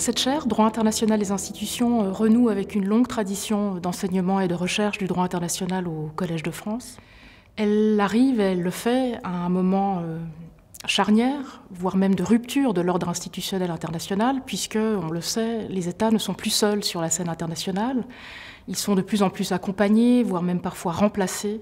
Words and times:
Cette 0.00 0.18
chaire, 0.18 0.46
droit 0.46 0.64
international 0.64 1.20
des 1.20 1.30
institutions, 1.30 2.04
euh, 2.04 2.10
renoue 2.10 2.48
avec 2.48 2.74
une 2.74 2.86
longue 2.86 3.06
tradition 3.06 3.74
d'enseignement 3.74 4.40
et 4.40 4.48
de 4.48 4.54
recherche 4.54 4.96
du 4.96 5.06
droit 5.06 5.24
international 5.24 5.86
au 5.86 6.10
Collège 6.16 6.42
de 6.42 6.50
France. 6.50 6.96
Elle 7.56 8.00
arrive, 8.00 8.40
elle 8.40 8.62
le 8.62 8.70
fait 8.70 9.18
à 9.24 9.28
un 9.28 9.50
moment 9.50 10.00
euh, 10.02 10.18
charnière, 10.86 11.60
voire 11.70 11.98
même 11.98 12.14
de 12.14 12.22
rupture 12.22 12.72
de 12.72 12.80
l'ordre 12.80 13.10
institutionnel 13.10 13.70
international, 13.70 14.40
puisque, 14.46 14.78
on 14.78 15.10
le 15.10 15.20
sait, 15.20 15.68
les 15.68 15.86
États 15.86 16.10
ne 16.10 16.16
sont 16.16 16.32
plus 16.32 16.48
seuls 16.48 16.82
sur 16.82 17.02
la 17.02 17.10
scène 17.10 17.28
internationale. 17.28 18.02
Ils 18.68 18.76
sont 18.76 18.94
de 18.94 19.02
plus 19.02 19.22
en 19.22 19.28
plus 19.28 19.52
accompagnés, 19.52 20.22
voire 20.22 20.42
même 20.42 20.62
parfois 20.62 20.92
remplacés 20.92 21.60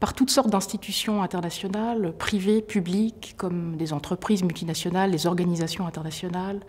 par 0.00 0.14
toutes 0.14 0.30
sortes 0.30 0.50
d'institutions 0.50 1.22
internationales, 1.22 2.12
privées, 2.16 2.62
publiques, 2.62 3.34
comme 3.36 3.76
des 3.76 3.92
entreprises 3.92 4.44
multinationales, 4.44 5.10
des 5.10 5.26
organisations 5.26 5.86
internationales, 5.86 6.60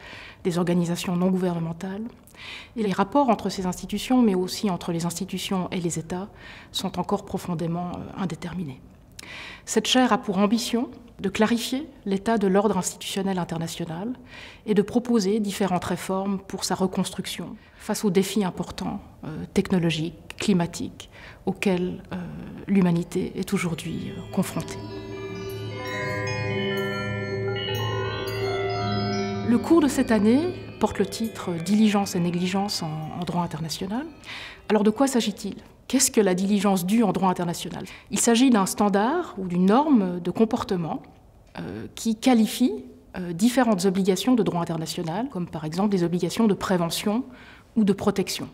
des 0.44 0.58
organisations 0.58 1.16
non 1.16 1.30
gouvernementales. 1.30 2.04
Et 2.76 2.84
les 2.84 2.92
rapports 2.92 3.30
entre 3.30 3.50
ces 3.50 3.66
institutions, 3.66 4.22
mais 4.22 4.34
aussi 4.34 4.70
entre 4.70 4.92
les 4.92 5.06
institutions 5.06 5.70
et 5.72 5.80
les 5.80 6.00
États, 6.00 6.30
sont 6.72 6.98
encore 6.98 7.26
profondément 7.26 7.92
euh, 7.96 8.22
indéterminés. 8.22 8.82
Cette 9.66 9.88
chaire 9.88 10.12
a 10.14 10.18
pour 10.18 10.40
ambition 10.40 10.90
de 11.20 11.30
clarifier 11.30 11.88
l'état 12.06 12.38
de 12.38 12.48
l'ordre 12.48 12.78
institutionnel 12.78 13.40
international 13.40 14.14
et 14.66 14.74
de 14.74 14.82
proposer 14.82 15.40
différentes 15.40 15.86
réformes 15.86 16.40
pour 16.40 16.64
sa 16.64 16.76
reconstruction 16.76 17.56
face 17.78 18.06
aux 18.06 18.10
défis 18.10 18.44
importants 18.44 19.02
euh, 19.26 19.44
technologiques, 19.54 20.38
climatiques, 20.38 21.10
auxquels 21.46 22.04
euh, 22.14 22.18
l'humanité 22.70 23.32
est 23.36 23.54
aujourd'hui 23.54 24.12
euh, 24.12 24.22
confrontée. 24.34 24.78
Le 29.48 29.58
cours 29.58 29.82
de 29.82 29.88
cette 29.88 30.12
année 30.12 30.54
porte 30.80 31.00
le 31.00 31.06
titre 31.06 31.52
Diligence 31.66 32.16
et 32.16 32.20
négligence 32.20 32.84
en, 32.84 33.24
droit 33.26 33.42
international. 33.42 34.06
Alors 34.70 34.84
de 34.84 34.92
quoi 34.92 35.08
s'agit-il? 35.08 35.56
Qu'est-ce 35.88 36.12
que 36.12 36.22
la 36.22 36.36
diligence 36.36 36.86
due 36.86 37.04
en 37.04 37.12
droit 37.12 37.30
international? 37.30 37.86
Il 38.12 38.20
s'agit 38.20 38.52
d'un 38.52 38.68
standard 38.68 39.34
ou 39.40 39.48
d'une 39.48 39.66
norme 39.66 40.20
de 40.20 40.32
comportement 40.32 41.02
euh, 41.58 41.88
qui 41.96 42.16
qualifie 42.16 42.72
différentes 43.34 43.86
obligations 43.86 44.36
de 44.36 44.44
droit 44.44 44.62
international, 44.62 45.30
comme 45.30 45.48
par 45.48 45.66
exemple 45.66 45.90
des 45.90 46.04
obligations 46.04 46.46
de 46.46 46.54
prévention 46.54 47.24
ou 47.76 47.84
de 47.84 47.92
protection. 47.92 48.48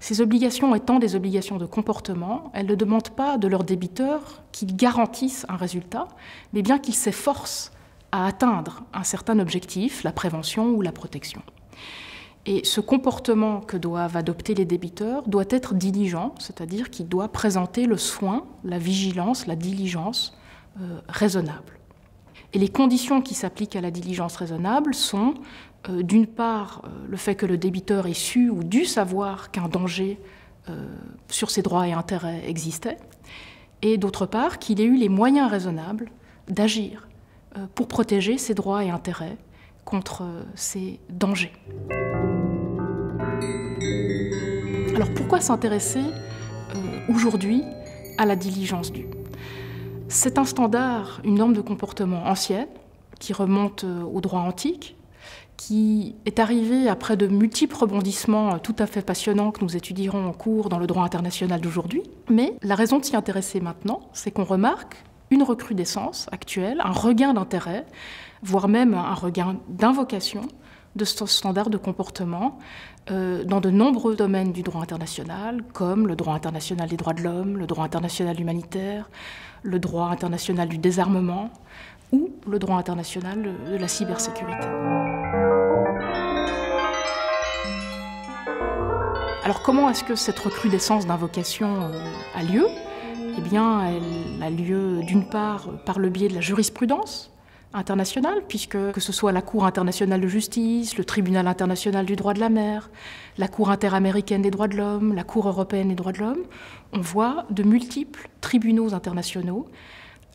Ces 0.00 0.20
obligations 0.20 0.74
étant 0.74 0.98
des 0.98 1.16
obligations 1.16 1.56
de 1.56 1.66
comportement, 1.66 2.50
elles 2.54 2.66
ne 2.66 2.74
demandent 2.74 3.10
pas 3.10 3.38
de 3.38 3.48
leurs 3.48 3.64
débiteurs 3.64 4.42
qu'ils 4.52 4.76
garantissent 4.76 5.46
un 5.48 5.56
résultat, 5.56 6.08
mais 6.52 6.62
bien 6.62 6.78
qu'ils 6.78 6.94
s'efforcent 6.94 7.72
à 8.12 8.26
atteindre 8.26 8.82
un 8.94 9.04
certain 9.04 9.38
objectif, 9.38 10.02
la 10.04 10.12
prévention 10.12 10.70
ou 10.70 10.82
la 10.82 10.92
protection. 10.92 11.42
Et 12.46 12.64
ce 12.64 12.80
comportement 12.80 13.60
que 13.60 13.76
doivent 13.76 14.16
adopter 14.16 14.54
les 14.54 14.64
débiteurs 14.64 15.28
doit 15.28 15.44
être 15.50 15.74
diligent, 15.74 16.34
c'est-à-dire 16.38 16.90
qu'il 16.90 17.08
doit 17.08 17.28
présenter 17.28 17.84
le 17.84 17.98
soin, 17.98 18.46
la 18.64 18.78
vigilance, 18.78 19.46
la 19.46 19.56
diligence 19.56 20.38
euh, 20.80 21.00
raisonnable. 21.08 21.77
Et 22.54 22.58
les 22.58 22.68
conditions 22.68 23.20
qui 23.20 23.34
s'appliquent 23.34 23.76
à 23.76 23.80
la 23.80 23.90
diligence 23.90 24.36
raisonnable 24.36 24.94
sont 24.94 25.34
euh, 25.88 26.02
d'une 26.02 26.26
part, 26.26 26.82
euh, 26.84 26.88
le 27.08 27.16
fait 27.16 27.34
que 27.34 27.46
le 27.46 27.58
débiteur 27.58 28.06
ait 28.06 28.14
su 28.14 28.50
ou 28.50 28.64
dû 28.64 28.84
savoir 28.84 29.50
qu'un 29.50 29.68
danger 29.68 30.18
euh, 30.68 30.86
sur 31.28 31.50
ses 31.50 31.62
droits 31.62 31.86
et 31.86 31.92
intérêts 31.92 32.42
existait, 32.46 32.96
et 33.82 33.96
d'autre 33.96 34.26
part, 34.26 34.58
qu'il 34.58 34.80
ait 34.80 34.84
eu 34.84 34.96
les 34.96 35.08
moyens 35.08 35.50
raisonnables 35.50 36.10
d'agir 36.48 37.06
pour 37.74 37.88
protéger 37.88 38.38
ses 38.38 38.54
droits 38.54 38.84
et 38.84 38.90
intérêts 38.90 39.36
contre 39.84 40.24
ces 40.54 41.00
dangers. 41.08 41.52
Alors 44.94 45.12
pourquoi 45.14 45.40
s'intéresser 45.40 46.02
aujourd'hui 47.08 47.62
à 48.18 48.26
la 48.26 48.36
diligence 48.36 48.92
due 48.92 49.06
C'est 50.08 50.38
un 50.38 50.44
standard, 50.44 51.20
une 51.22 51.34
norme 51.34 51.52
de 51.52 51.60
comportement 51.60 52.24
ancienne 52.24 52.68
qui 53.20 53.34
remonte 53.34 53.84
au 53.84 54.20
droit 54.20 54.40
antique 54.40 54.96
qui 55.58 56.14
est 56.24 56.38
arrivé 56.38 56.88
après 56.88 57.16
de 57.16 57.26
multiples 57.26 57.76
rebondissements 57.76 58.58
tout 58.58 58.76
à 58.78 58.86
fait 58.86 59.02
passionnants 59.02 59.50
que 59.50 59.62
nous 59.62 59.76
étudierons 59.76 60.26
en 60.26 60.32
cours 60.32 60.70
dans 60.70 60.78
le 60.78 60.86
droit 60.86 61.04
international 61.04 61.60
d'aujourd'hui. 61.60 62.04
Mais 62.30 62.54
la 62.62 62.74
raison 62.74 62.98
de 62.98 63.04
s'y 63.04 63.16
intéresser 63.16 63.60
maintenant, 63.60 64.00
c'est 64.14 64.30
qu'on 64.30 64.44
remarque 64.44 65.04
une 65.30 65.42
recrudescence 65.42 66.28
actuelle, 66.32 66.80
un 66.82 66.92
regain 66.92 67.34
d'intérêt, 67.34 67.84
voire 68.42 68.68
même 68.68 68.94
un 68.94 69.14
regain 69.14 69.56
d'invocation 69.68 70.42
de 70.96 71.04
ce 71.04 71.26
standard 71.26 71.70
de 71.70 71.76
comportement 71.76 72.58
euh, 73.10 73.44
dans 73.44 73.60
de 73.60 73.70
nombreux 73.70 74.16
domaines 74.16 74.52
du 74.52 74.62
droit 74.62 74.82
international, 74.82 75.62
comme 75.72 76.06
le 76.06 76.16
droit 76.16 76.34
international 76.34 76.88
des 76.88 76.96
droits 76.96 77.14
de 77.14 77.22
l'homme, 77.22 77.56
le 77.56 77.66
droit 77.66 77.84
international 77.84 78.40
humanitaire, 78.40 79.08
le 79.62 79.78
droit 79.78 80.08
international 80.08 80.68
du 80.68 80.78
désarmement 80.78 81.50
ou 82.12 82.30
le 82.46 82.58
droit 82.58 82.76
international 82.76 83.48
de 83.70 83.76
la 83.76 83.88
cybersécurité. 83.88 84.66
Alors 89.44 89.62
comment 89.62 89.88
est-ce 89.88 90.04
que 90.04 90.14
cette 90.14 90.38
recrudescence 90.38 91.06
d'invocation 91.06 91.82
euh, 91.82 92.12
a 92.34 92.42
lieu? 92.42 92.66
Eh 93.38 93.40
bien, 93.40 93.86
elle 93.86 94.42
a 94.42 94.50
lieu 94.50 95.00
d'une 95.04 95.26
part 95.26 95.70
par 95.86 95.98
le 95.98 96.10
biais 96.10 96.28
de 96.28 96.34
la 96.34 96.40
jurisprudence 96.40 97.30
internationale, 97.72 98.42
puisque 98.48 98.92
que 98.92 99.00
ce 99.00 99.12
soit 99.12 99.32
la 99.32 99.42
Cour 99.42 99.66
internationale 99.66 100.20
de 100.20 100.28
justice, 100.28 100.96
le 100.96 101.04
Tribunal 101.04 101.46
international 101.46 102.06
du 102.06 102.16
droit 102.16 102.34
de 102.34 102.40
la 102.40 102.48
mer, 102.48 102.90
la 103.36 103.48
Cour 103.48 103.70
interaméricaine 103.70 104.42
des 104.42 104.50
droits 104.50 104.68
de 104.68 104.76
l'homme, 104.76 105.14
la 105.14 105.24
Cour 105.24 105.48
européenne 105.48 105.88
des 105.88 105.94
droits 105.94 106.12
de 106.12 106.18
l'homme, 106.18 106.44
on 106.92 107.00
voit 107.00 107.44
de 107.50 107.62
multiples 107.62 108.28
tribunaux 108.40 108.94
internationaux 108.94 109.66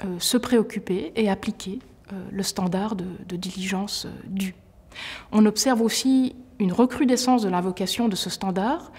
euh, 0.06 0.20
se 0.20 0.38
préoccuper 0.38 1.12
et 1.16 1.30
appliquer 1.30 1.80
euh, 2.12 2.16
le 2.32 2.44
standard 2.44 2.96
de, 2.96 3.36
diligence 3.36 4.08
due. 4.26 4.56
On 5.32 5.46
observe 5.46 5.82
aussi 5.82 6.36
une 6.60 6.74
recrudescence 6.74 7.42
de 7.42 7.50
l'invocation 7.50 8.08
de 8.10 8.16
ce 8.16 8.30
standard 8.30 8.92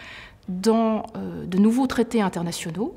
dans 0.49 1.05
euh, 1.17 1.47
de 1.47 1.59
nouveaux 1.59 1.87
traités 1.87 2.21
internationaux, 2.21 2.97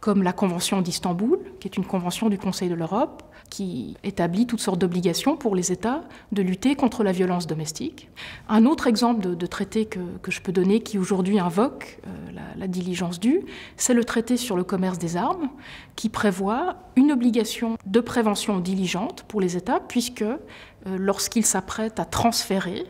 comme 0.00 0.22
la 0.22 0.32
Convention 0.32 0.80
d'Istanbul, 0.80 1.38
qui 1.60 1.68
est 1.68 1.76
une 1.76 1.84
convention 1.84 2.28
du 2.28 2.38
Conseil 2.38 2.68
de 2.68 2.74
l'Europe, 2.74 3.22
qui 3.50 3.96
établit 4.04 4.46
toutes 4.46 4.60
sortes 4.60 4.78
d'obligations 4.78 5.36
pour 5.36 5.56
les 5.56 5.72
États 5.72 6.04
de 6.32 6.42
lutter 6.42 6.76
contre 6.76 7.02
la 7.02 7.12
violence 7.12 7.46
domestique. 7.46 8.08
Un 8.48 8.66
autre 8.66 8.86
exemple 8.86 9.34
de, 9.34 9.46
traité 9.46 9.86
que, 9.86 10.00
je 10.28 10.40
peux 10.40 10.52
donner 10.52 10.80
qui 10.80 10.98
aujourd'hui 10.98 11.38
invoque 11.38 11.98
euh, 12.06 12.40
la, 12.56 12.68
diligence 12.68 13.18
due, 13.18 13.42
c'est 13.76 13.94
le 13.94 14.04
traité 14.04 14.36
sur 14.36 14.56
le 14.56 14.64
commerce 14.64 14.98
des 14.98 15.16
armes, 15.16 15.48
qui 15.96 16.08
prévoit 16.08 16.76
une 16.96 17.10
obligation 17.10 17.76
de 17.86 18.00
prévention 18.00 18.60
diligente 18.60 19.24
pour 19.26 19.40
les 19.40 19.56
États, 19.56 19.80
puisque 19.80 20.22
euh, 20.22 20.36
lorsqu'ils 20.84 21.46
s'apprêtent 21.46 21.98
à 21.98 22.04
transférer 22.04 22.84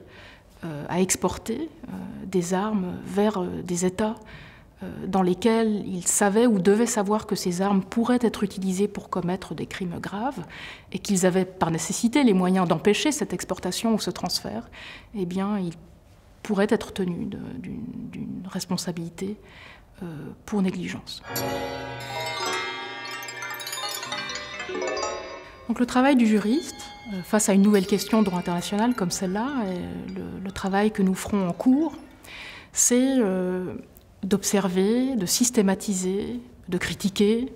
euh, 0.65 0.85
à 0.89 1.01
exporter 1.01 1.71
des 2.27 2.53
armes 2.53 2.97
vers 3.05 3.41
des 3.41 3.87
États 3.87 4.17
dans 5.07 5.23
lesquels 5.23 5.85
ils 5.87 6.07
savaient 6.07 6.47
ou 6.47 6.61
devaient 6.61 6.87
savoir 6.87 7.27
que 7.27 7.35
ces 7.35 7.63
armes 7.63 7.83
pourraient 7.83 8.21
être 8.23 8.45
utilisées 8.45 8.87
pour 8.87 9.11
commettre 9.11 9.55
des 9.55 9.67
crimes 9.67 9.99
graves 9.99 10.45
et 10.93 11.01
qu'ils 11.01 11.27
avaient 11.27 11.45
par 11.45 11.73
nécessité 11.73 12.23
les 12.23 12.33
moyens 12.33 12.69
d'empêcher 12.69 13.11
cette 13.11 13.33
exportation 13.33 13.95
ou 13.95 13.99
ce 13.99 14.11
transfert, 14.11 14.71
eh 15.17 15.27
bien, 15.27 15.59
ils 15.59 15.75
pourraient 16.45 16.69
être 16.71 16.93
tenus 16.93 17.29
d'une 17.29 18.47
responsabilité 18.49 19.37
pour 20.47 20.63
négligence. 20.63 21.23
Donc 25.69 25.81
le 25.81 25.87
travail 25.87 26.17
du 26.17 26.27
juriste, 26.27 26.89
euh, 27.13 27.23
face 27.23 27.49
à 27.49 27.53
une 27.53 27.63
nouvelle 27.63 27.87
question 27.87 28.21
de 28.21 28.25
droit 28.25 28.39
international 28.39 28.95
comme 28.95 29.11
celle-là, 29.11 29.49
le, 30.15 30.43
le, 30.43 30.51
travail 30.51 30.91
que 30.91 31.03
nous 31.03 31.15
ferons 31.15 31.47
en 31.47 31.53
cours, 31.53 31.95
c'est 32.73 33.19
euh, 33.19 33.75
d'observer, 34.23 35.17
de 35.17 35.27
systématiser, 35.27 36.41
de 36.69 36.79
critiquer 36.79 37.53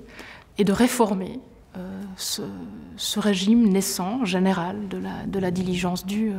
et 0.58 0.64
de 0.64 0.72
réformer 0.72 1.40
euh, 1.76 2.02
ce, 2.16 3.18
régime 3.18 3.68
naissant, 3.68 4.24
général, 4.24 4.88
de 4.88 4.98
la, 4.98 5.26
de 5.26 5.38
la 5.38 5.50
diligence 5.50 6.06
due 6.06 6.32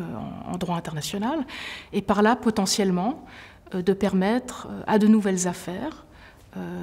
en, 0.48 0.58
droit 0.58 0.78
international, 0.78 1.46
et 1.92 2.02
par 2.02 2.22
là 2.22 2.36
potentiellement 2.36 3.26
de 3.74 3.94
permettre 3.94 4.68
à 4.86 5.00
de 5.00 5.08
nouvelles 5.08 5.48
affaires 5.48 6.06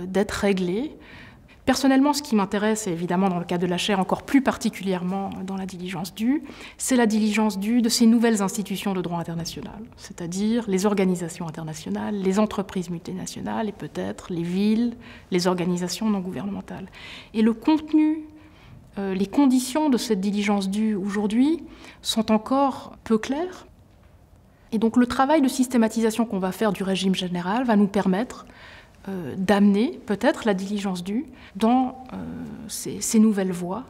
d'être 0.09 0.33
réglées 0.33 0.97
Personnellement, 1.71 2.13
ce 2.13 2.21
qui 2.21 2.35
m'intéresse, 2.35 2.89
et 2.89 2.91
évidemment 2.91 3.29
dans 3.29 3.39
le 3.39 3.45
cas 3.45 3.57
de 3.57 3.65
la 3.65 3.79
chaire 3.79 4.01
encore 4.01 4.25
plus 4.25 4.43
particulièrement 4.43 5.31
dans 5.47 5.57
la 5.57 5.67
diligence 5.67 6.13
due, 6.13 6.43
c'est 6.79 6.97
la 6.97 7.07
diligence 7.07 7.61
due 7.61 7.81
de 7.81 7.89
ces 7.89 8.07
nouvelles 8.07 8.43
institutions 8.43 8.93
de 8.93 9.01
droit 9.01 9.21
international, 9.21 9.79
c'est-à-dire 9.97 10.65
les 10.67 10.85
organisations 10.85 11.47
internationales, 11.47 12.17
les 12.17 12.41
entreprises 12.41 12.91
multinationales 12.91 13.69
et 13.69 13.73
peut-être 13.73 14.33
les 14.33 14.43
villes, 14.43 14.97
les 15.31 15.47
organisations 15.47 16.11
non 16.11 16.19
gouvernementales. 16.19 16.89
Et 17.35 17.43
le 17.43 17.53
contenu, 17.53 18.25
euh, 18.99 19.15
les 19.15 19.27
conditions 19.27 19.91
de 19.91 19.97
cette 19.97 20.21
diligence 20.21 20.71
due 20.71 20.97
aujourd'hui 20.97 21.63
sont 22.03 22.33
encore 22.33 22.97
peu 23.05 23.17
claires. 23.17 23.69
Et 24.73 24.79
donc 24.79 24.97
le 24.97 25.07
travail 25.07 25.41
de 25.41 25.47
systématisation 25.47 26.27
qu'on 26.27 26.41
va 26.41 26.51
faire 26.51 26.73
du 26.73 26.83
régime 26.83 27.15
général 27.15 27.63
va 27.63 27.77
nous 27.77 27.87
permettre 27.87 28.45
euh, 29.09 29.35
d'amener 29.39 29.99
peut-être 30.05 30.45
la 30.45 30.53
diligence 30.53 31.03
due 31.03 31.25
dans 31.57 32.05
euh, 32.13 32.17
ces, 32.69 33.19
nouvelles 33.19 33.51
voies 33.51 33.85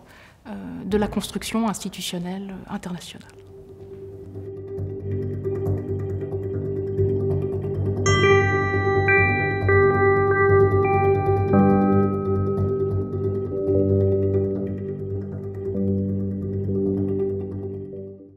euh, 0.47 0.53
de 0.85 0.97
la 0.97 1.09
construction 1.09 1.69
institutionnelle 1.69 2.55
internationale. 2.69 3.29